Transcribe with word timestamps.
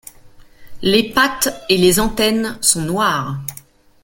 Les 0.81 1.11
pattes 1.11 1.63
et 1.69 1.77
les 1.77 1.99
antennes 1.99 2.57
sont 2.59 2.81
noires. 2.81 3.37